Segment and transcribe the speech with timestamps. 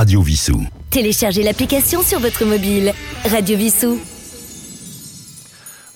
[0.00, 0.64] Radio Vissou.
[0.88, 2.94] Téléchargez l'application sur votre mobile.
[3.30, 3.98] Radio Vissou.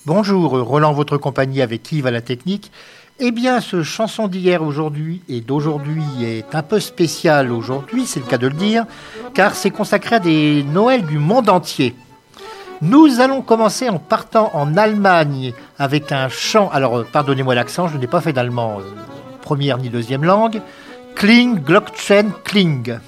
[0.05, 2.71] Bonjour, Roland, votre compagnie avec Yves à la technique.
[3.17, 8.27] Eh bien, ce chanson d'hier, aujourd'hui et d'aujourd'hui est un peu spécial aujourd'hui, c'est le
[8.27, 8.85] cas de le dire,
[9.33, 11.95] car c'est consacré à des Noëls du monde entier.
[12.83, 16.69] Nous allons commencer en partant en Allemagne avec un chant.
[16.71, 18.83] Alors, euh, pardonnez-moi l'accent, je n'ai pas fait d'allemand euh,
[19.41, 20.61] première ni deuxième langue.
[21.15, 22.99] Kling, Glockchen, Kling.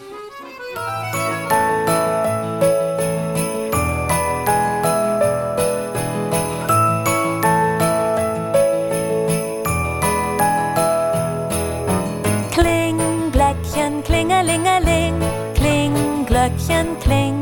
[16.68, 17.42] Glöckchen kling.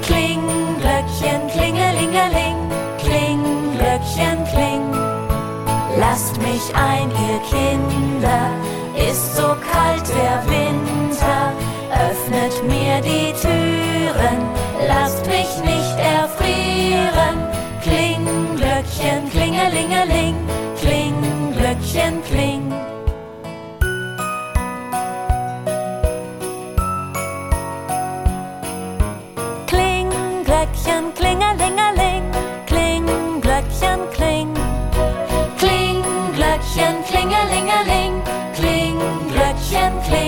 [0.00, 0.46] Kling,
[0.80, 2.56] Glöckchen, klingelingeling,
[2.98, 3.42] kling,
[3.76, 4.92] Glöckchen kling.
[5.98, 8.48] Lasst mich ein, ihr Kinder,
[9.10, 11.52] ist so kalt der Winter.
[12.08, 14.40] Öffnet mir die Türen,
[14.88, 17.36] lasst mich nicht erfrieren.
[17.82, 20.34] Kling, Glöckchen, klingelingeling.
[39.84, 40.23] and clear.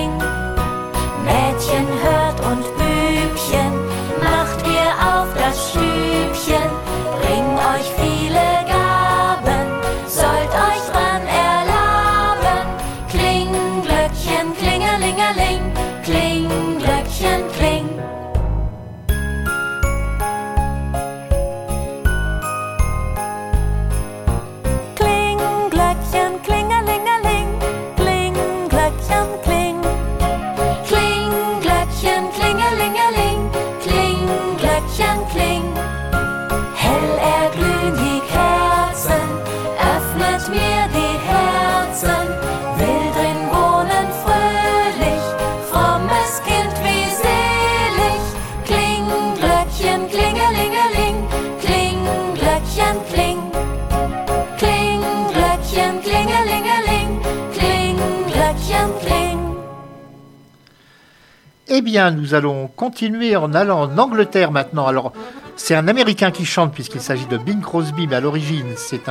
[61.78, 64.87] Eh bien, nous allons continuer en allant en Angleterre maintenant.
[64.87, 65.12] Alors,
[65.56, 69.03] c'est un Américain qui chante puisqu'il s'agit de Bing Crosby, mais à l'origine, c'est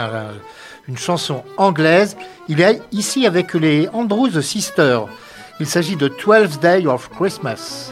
[0.88, 2.18] une chanson anglaise.
[2.48, 5.06] Il est ici avec les Andrews Sisters.
[5.60, 7.92] Il s'agit de 12 Day of Christmas.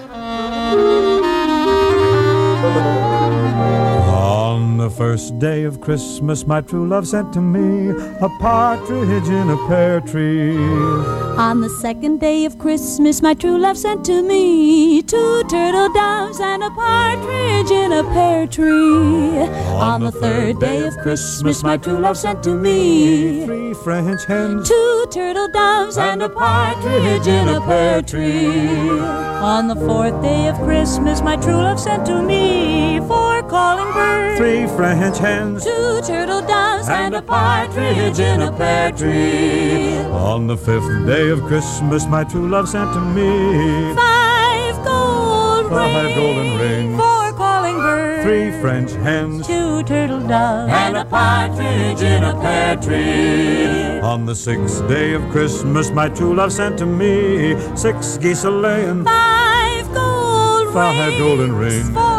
[4.78, 7.91] the first day of Christmas, my true love sent to me
[8.22, 11.22] a partridge in a pear tree.
[11.44, 16.40] On the second day of Christmas, my true love sent to me two turtle doves
[16.40, 19.40] and a partridge in a pear tree.
[19.76, 24.70] On, the third day of Christmas, my true love sent to me three French hens,
[24.70, 29.02] two turtle doves and a partridge in a pear tree.
[29.02, 34.40] On the fourth day of Christmas, my true love sent to me four calling birds,
[34.40, 39.98] three French hens, two turtle doves, and, and a partridge in a pear tree.
[40.12, 46.03] On the fifth day of Christmas, my true love sent to me five gold five
[46.06, 52.02] rings, golden rings, four calling birds, three French hens, two turtle doves, and a partridge
[52.02, 54.00] in a pear tree.
[54.02, 58.52] On the sixth day of Christmas, my true love sent to me six geese a
[58.52, 62.12] laying, five gold five rings, golden rings, four calling birds,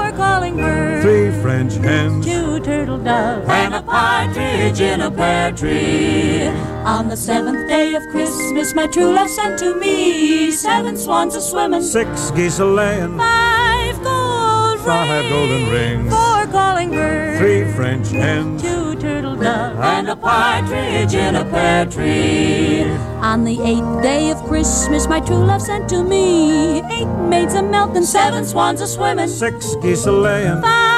[1.05, 6.47] three French hens, two turtle doves, and a partridge in a pear tree.
[6.87, 11.43] On the seventh day of Christmas, my true love sent to me seven swans a
[11.43, 17.71] swimming, six geese a laying, five gold five rings, golden rings, four calling birds, three
[17.73, 22.85] French hens, two turtle doves, and a partridge in a pear tree.
[23.21, 27.63] On the eighth day of Christmas, my true love sent to me eight maids a
[27.63, 30.94] milking, seven swans a swimming, six geese a laying, five gold rings,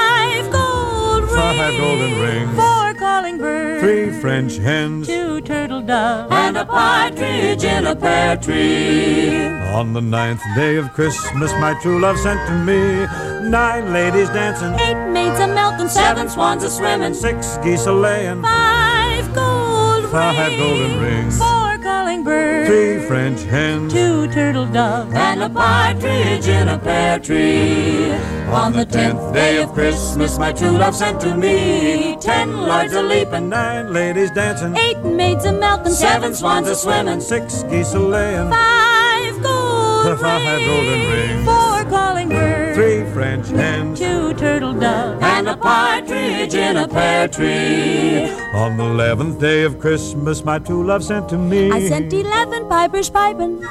[1.54, 5.06] five golden rings, four calling birds, three French hens.
[5.06, 9.46] two turtle doves, And a partridge in a pear tree.
[9.74, 13.06] On the ninth day of Christmas, my true love sent to me
[13.48, 17.14] nine ladies dancing, eight maids a milking, Seven swans a swimming.
[17.14, 21.55] six geese a laying, five gold five rings, golden rings, four calling
[22.26, 23.92] birds, three French hens.
[23.92, 28.12] two turtle doves, And a partridge in a pear tree.
[28.62, 32.16] On the tenth day of Christmas, my true love sent to me.
[32.20, 37.20] Ten lords a leaping, Nine ladies dancing, eight maids a milking, seven swans a swimming,
[37.20, 42.28] six geese a laying, five gold five golden rings, four calling
[43.16, 43.48] French
[43.98, 48.28] two turtle doves, and a partridge in a pear tree.
[48.52, 51.70] On the eleventh day of Christmas, my true love sent to me.
[51.70, 53.64] I sent eleven pipers piping.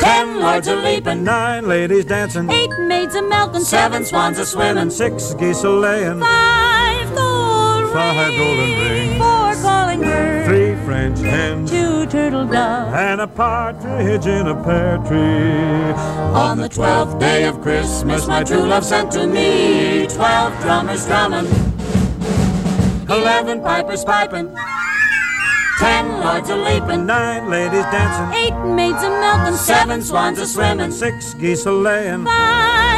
[0.00, 4.88] Ten lords a leaping, nine ladies dancing, eight maids a milking, seven swans a swimming,
[4.88, 9.01] six geese a laying, five gold five golden rings
[11.16, 12.94] four calling birds, three French hens, two turtle doves.
[12.94, 15.92] and a partridge in a pear tree.
[16.34, 21.46] On the twelfth day of Christmas, my true love sent to me twelve drummers drumming,
[23.08, 24.54] eleven pipers piping,
[25.78, 30.90] ten lords a leaping, Nine ladies dancing, Eight maids a milking, seven swans a swimming,
[30.92, 32.91] six geese a laying, five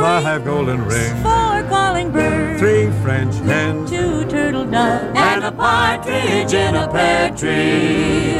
[0.00, 6.54] five golden rings, four calling birds, three French hens, two turtle doves, and a partridge
[6.54, 8.34] in a pear tree,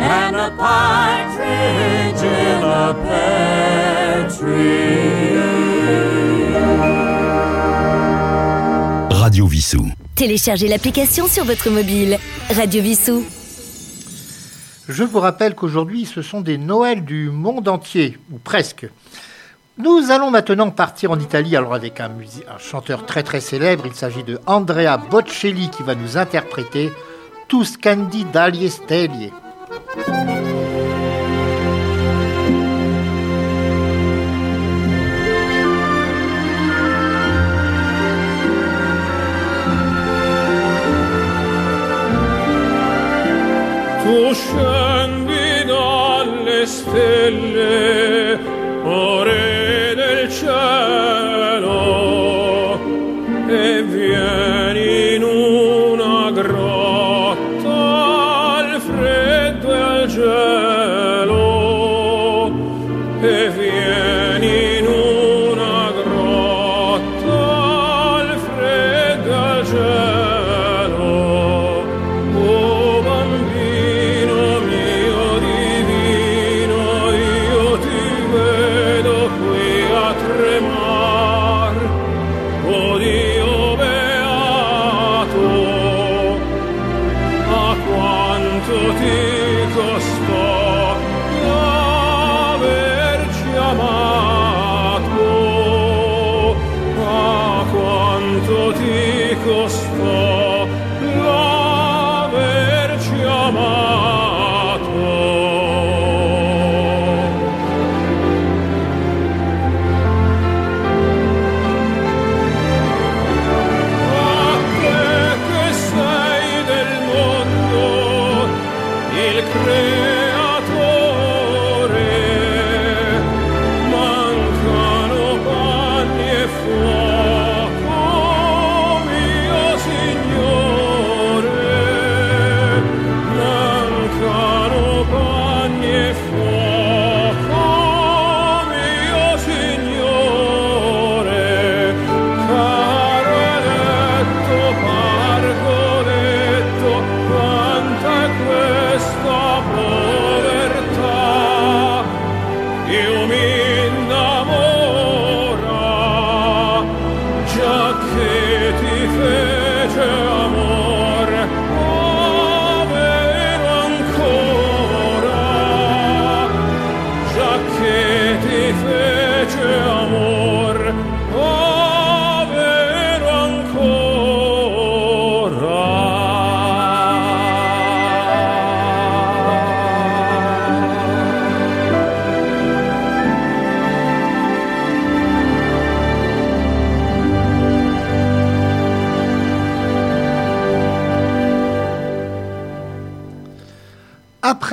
[0.00, 5.14] and a partridge in a pear tree.
[9.10, 9.86] Radio Vissou.
[10.16, 12.18] Téléchargez l'application sur votre mobile.
[12.50, 13.24] Radio Vissou.
[14.88, 18.86] Je vous rappelle qu'aujourd'hui, ce sont des Noëls du monde entier, ou presque.
[19.76, 22.12] Nous allons maintenant partir en Italie, alors avec un,
[22.58, 23.84] chanteur très très célèbre.
[23.86, 26.92] Il s'agit de Andrea Bocelli qui va nous interpréter
[27.48, 29.32] Tous Candi dagli Stelle.
[49.24, 49.53] Tu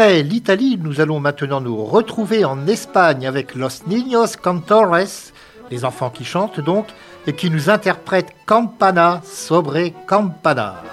[0.01, 5.29] Après l'Italie, nous allons maintenant nous retrouver en Espagne avec Los Niños Cantores,
[5.69, 6.87] les enfants qui chantent donc,
[7.27, 9.77] et qui nous interprètent Campana sobre
[10.07, 10.90] Campana.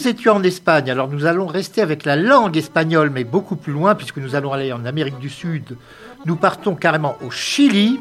[0.00, 3.74] Nous étions en Espagne, alors nous allons rester avec la langue espagnole, mais beaucoup plus
[3.74, 5.76] loin, puisque nous allons aller en Amérique du Sud.
[6.24, 8.00] Nous partons carrément au Chili,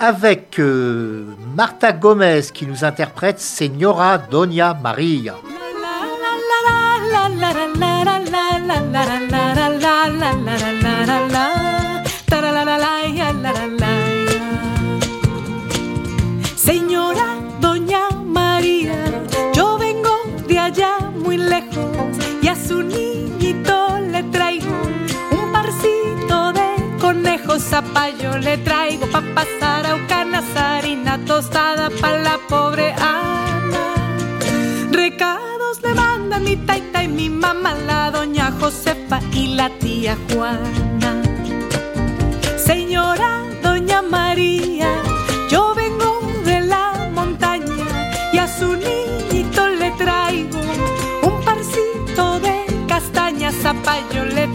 [0.00, 4.74] avec euh, Marta Gomez qui nous interprète Señora Doña.
[16.56, 17.37] Señora
[22.66, 24.74] su niñito le traigo
[25.30, 29.98] un parcito de conejos, zapallo le traigo pa' pasar a
[30.76, 33.84] harina tostada pa' la pobre Ana.
[34.90, 40.87] Recados le manda mi taita y mi mamá, la doña Josefa y la tía Juana.
[53.88, 54.47] pa' yo le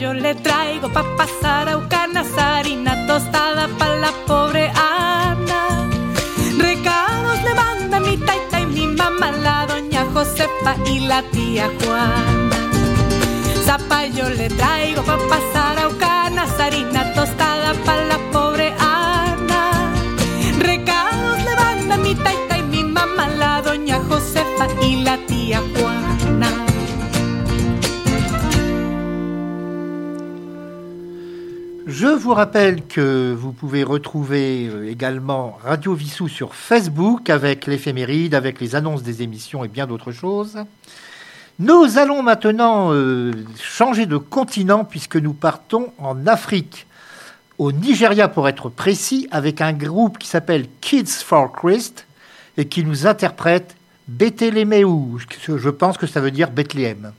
[0.00, 1.59] zapallo le traigo pa' pasar
[32.30, 38.60] vous rappelle que vous pouvez retrouver euh, également Radio Vissou sur Facebook avec l'éphéméride, avec
[38.60, 40.56] les annonces des émissions et bien d'autres choses.
[41.58, 46.86] Nous allons maintenant euh, changer de continent puisque nous partons en Afrique,
[47.58, 52.06] au Nigeria pour être précis, avec un groupe qui s'appelle Kids for Christ
[52.56, 53.74] et qui nous interprète
[54.06, 55.18] Bethléemeu.
[55.48, 57.10] Je pense que ça veut dire Bethléem.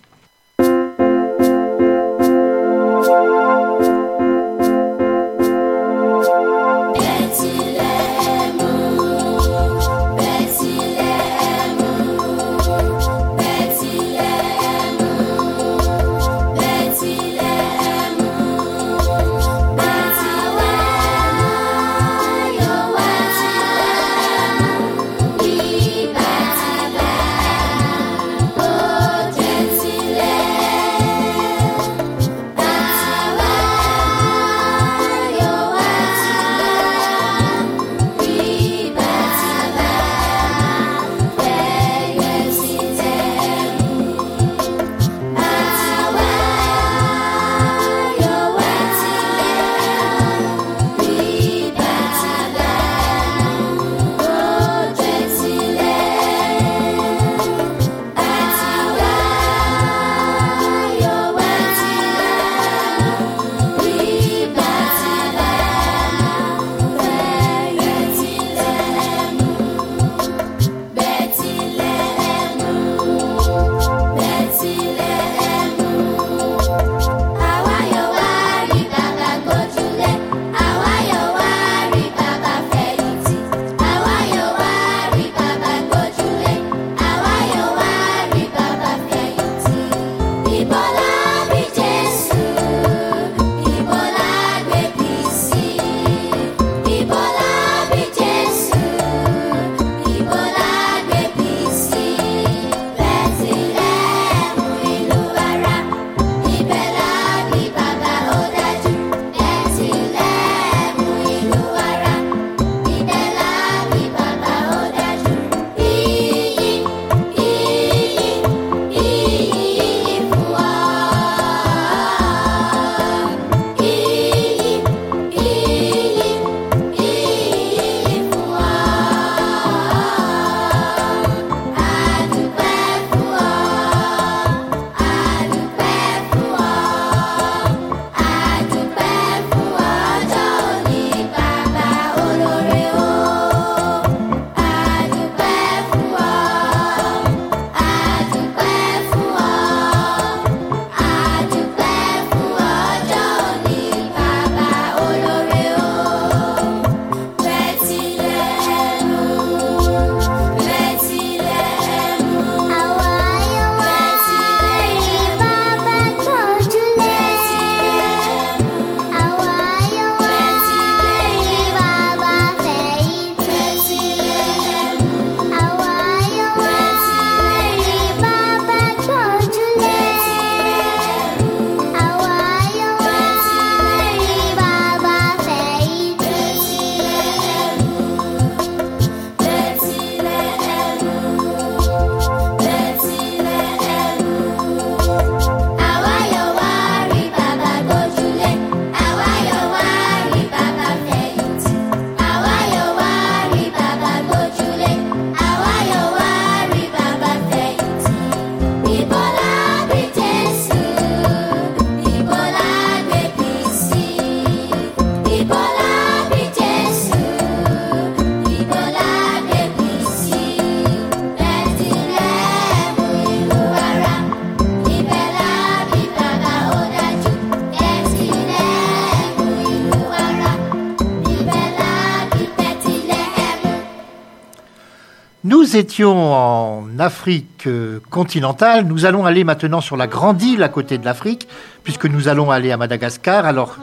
[235.72, 238.84] Nous étions en Afrique euh, continentale.
[238.88, 241.48] Nous allons aller maintenant sur la grande île à côté de l'Afrique,
[241.86, 243.46] puisque nous allons aller à Madagascar.
[243.46, 243.78] Alors,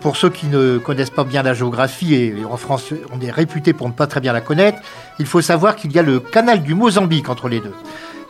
[0.00, 3.72] pour ceux qui ne connaissent pas bien la géographie, et en France, on est réputé
[3.72, 4.80] pour ne pas très bien la connaître,
[5.20, 7.74] il faut savoir qu'il y a le canal du Mozambique entre les deux.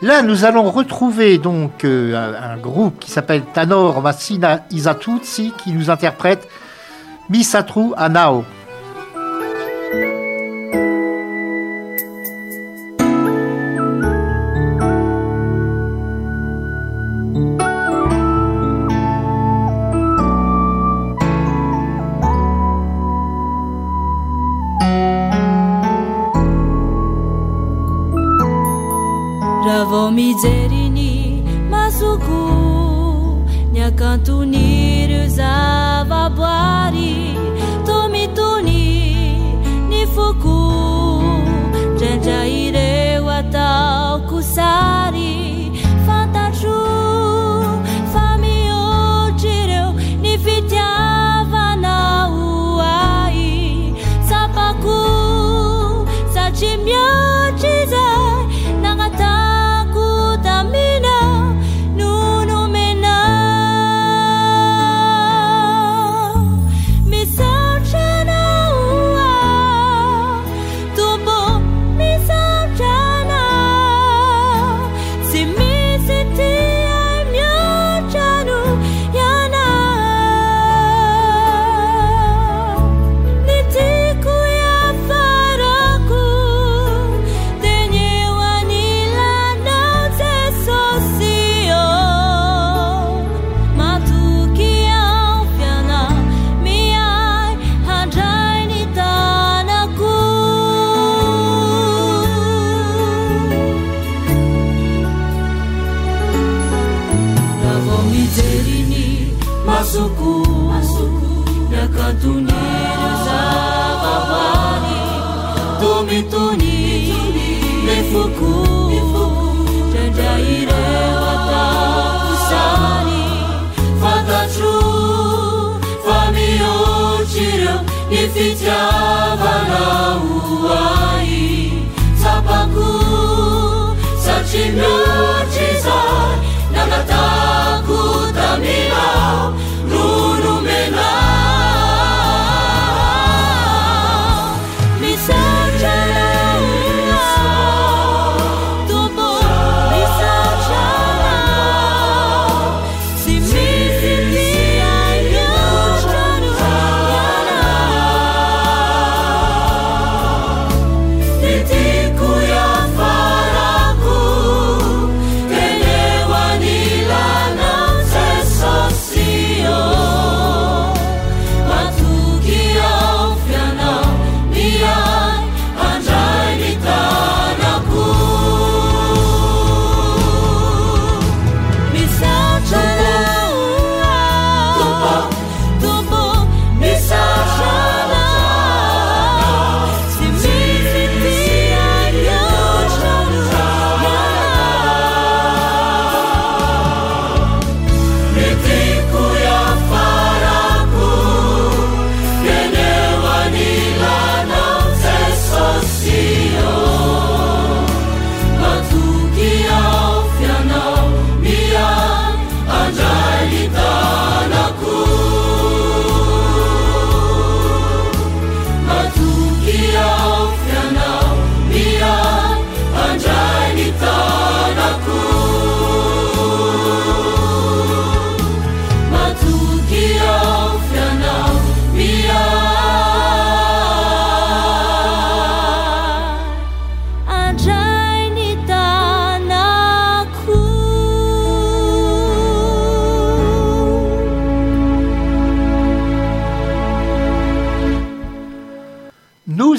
[0.03, 5.89] Là, nous allons retrouver donc euh, un, groupe qui s'appelle Tanor Massina Isatutsi qui nous
[5.89, 6.47] interprète
[7.27, 8.45] Misatru Anao.
[30.13, 32.41] mijerini masuku
[33.73, 37.32] ny akantoniry zavaboary.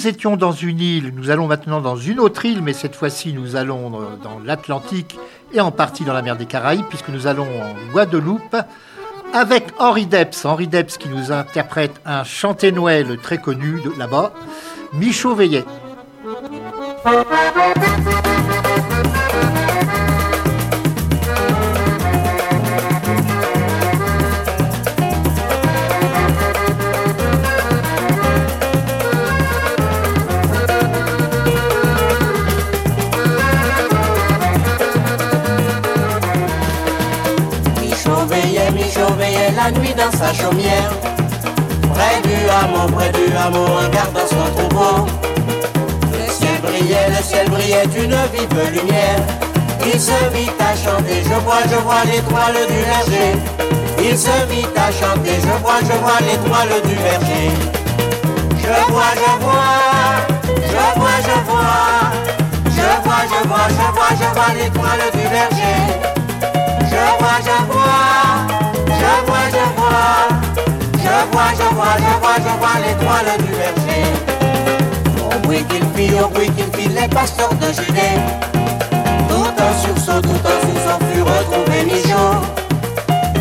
[0.05, 3.33] Nous étions dans une île, nous allons maintenant dans une autre île, mais cette fois-ci
[3.33, 5.17] nous allons euh, dans l'Atlantique
[5.55, 8.55] et en partie dans la mer des Caraïbes, puisque nous allons en Guadeloupe
[9.33, 10.45] avec Henri Depps.
[10.45, 14.35] Henri Depps qui nous interprète un chanté Noël très connu de là-bas,
[14.93, 15.65] Michaud Veillet.
[40.13, 40.91] Sa chaumière.
[41.95, 45.07] Près du hameau, près du hameau, regardant son troupeau.
[46.13, 49.21] Le ciel brillait, le ciel brillait d'une vive lumière.
[49.87, 53.31] Il se mit à chanter, je vois, je vois l'étoile du verger.
[53.99, 57.51] Il se mit à chanter, je vois, je vois l'étoile du verger.
[58.59, 59.85] Je vois, je vois,
[60.73, 62.25] je vois, je vois.
[62.77, 65.81] Je vois, je vois, je vois, je vois l'étoile du verger.
[66.91, 68.34] Je vois, je vois,
[71.33, 74.05] vois, je vois, je vois, je vois l'étoile du verger.
[75.25, 78.19] Au bruit qu'il fit, au bruit qu'il fit, les pasteurs de Judée.
[79.29, 82.37] Tout un sursaut, tout un sursaut fut retrouvé Michaud.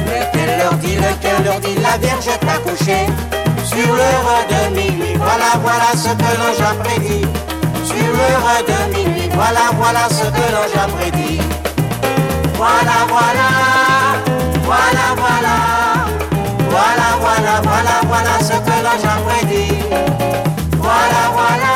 [0.07, 3.05] Lequel leur dit, lequel leur dit, la Vierge est accouchée.
[3.65, 7.25] Sur l'heure de minuit, voilà, voilà ce que l'ange a prédit.
[7.85, 11.41] Sur l'heure de minuit, voilà, voilà ce que l'ange a prédit.
[12.55, 13.49] Voilà, voilà,
[14.63, 15.82] voilà, voilà.
[16.73, 19.77] Voilà, voilà, voilà, voilà ce que l'ange a prédit.
[20.77, 21.73] Voilà, voilà,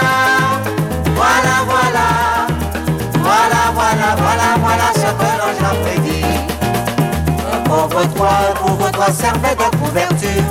[1.21, 2.05] voilà, voilà.
[3.27, 6.25] Voilà, voilà, voilà, voilà ce que l'ange a prédit.
[7.53, 10.49] Un pauvre toit servait de couverture.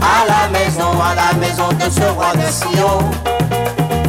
[0.00, 2.98] À la maison, à la maison de ce roi de Sion.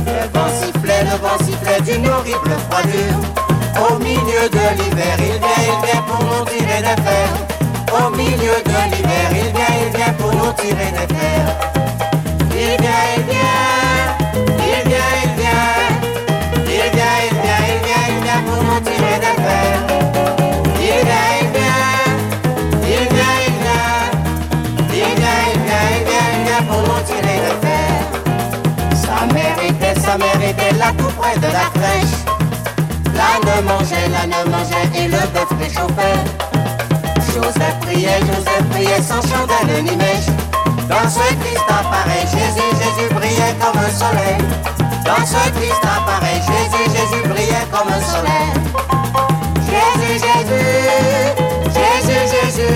[0.07, 3.19] Le vent sifflait, le vent sifflait d'une horrible froidure.
[3.89, 7.54] Au milieu de l'hiver, il vient, il vient pour nous tirer des fers.
[7.97, 11.49] Au milieu de l'hiver, il vient, il vient pour nous tirer des fers.
[12.51, 15.75] Il vient, il vient, il vient, il vient.
[16.57, 19.35] Il vient, il vient, il vient, il vient pour nous tirer des.
[20.81, 21.87] Il vient, il vient,
[22.83, 23.95] il vient, il vient.
[24.91, 28.97] Il vient, il vient, il vient, pour nous tirer des.
[28.97, 32.15] Ça méritait, ça méritait là tout près de la crèche.
[33.15, 36.54] Là ne mangeait, là ne mangeait et le bœuf réchauffait.
[37.35, 40.31] Joseph priait, Joseph priait sans chandelle ni mèche.
[40.87, 44.37] Dans ce Christ apparaît Jésus, Jésus brillait comme un soleil.
[45.03, 48.51] Dans ce Christ apparaît Jésus, Jésus brillait comme un soleil.
[49.67, 50.63] Jésus, Jésus,
[51.75, 52.73] Jésus, Jésus.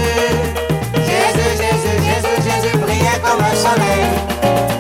[1.08, 4.79] Jésus, Jésus, Jésus, Jésus brillait comme un soleil.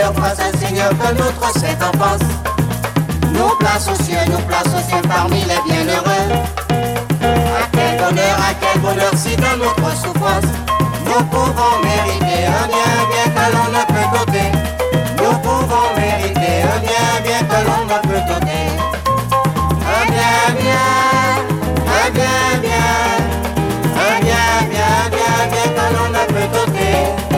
[0.00, 2.26] Seigneur, grâce au Seigneur que notre enfance
[3.34, 6.26] nous place aux cieux, nous place aux cieux parmi les bienheureux.
[7.20, 10.48] À quel bonheur, à quel bonheur si dans notre souffrance
[11.04, 14.48] nous pouvons mériter un bien, bien que l'on ne peut doter.
[15.18, 18.64] Nous pouvons mériter un bien, bien que l'on ne peut doter.
[19.84, 20.88] Un bien, bien,
[21.86, 22.88] un bien, bien,
[23.96, 27.29] un bien, bien, bien, bien que l'on ne peut doter.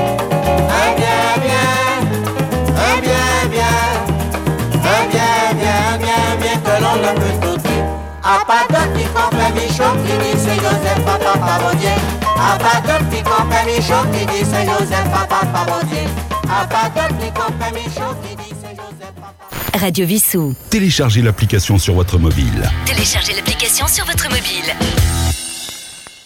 [6.99, 7.81] Peut doter.
[8.23, 11.89] A pas de petit copain Michaud qui dit c'est Joseph Papa Parodier.
[12.37, 16.07] A pas de petit copain Michaud qui dit c'est Joseph Papa Parodier.
[16.49, 20.55] A pas de petit copain Michaud qui dit c'est Joseph Papa Radio Vissou.
[20.71, 22.71] Téléchargez l'application sur votre mobile.
[22.87, 24.75] Téléchargez l'application sur votre mobile.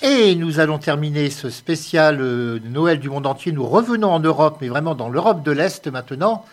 [0.03, 3.53] Et nous allons terminer ce spécial euh, Noël du monde entier.
[3.53, 6.45] Nous revenons en Europe, mais vraiment dans l'Europe de l'Est maintenant,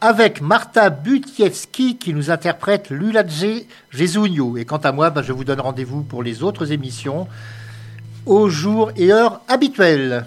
[0.00, 4.56] avec Marta Butiewski qui nous interprète Luladje Jesunio.
[4.56, 7.26] Et quant à moi, bah, je vous donne rendez-vous pour les autres émissions
[8.26, 10.26] au jour et heure habituels.